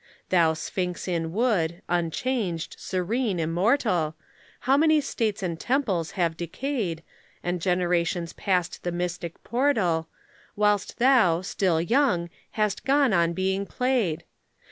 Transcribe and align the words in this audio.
Thou 0.29 0.53
Sphynx 0.55 1.07
in 1.07 1.31
wood, 1.31 1.83
unchanged, 1.87 2.75
serene, 2.79 3.39
immortal, 3.39 4.15
How 4.61 4.75
many 4.75 4.99
States 4.99 5.43
and 5.43 5.59
Temples 5.59 6.13
have 6.17 6.35
decayed 6.35 7.03
And 7.43 7.61
generations 7.61 8.33
passed 8.33 8.81
the 8.81 8.91
mystic 8.91 9.43
portal 9.43 10.07
Whilst 10.55 10.97
thou, 10.97 11.41
still 11.43 11.79
young, 11.79 12.31
hast 12.53 12.83
gone 12.83 13.13
on 13.13 13.33
being 13.33 13.67
played? 13.67 14.23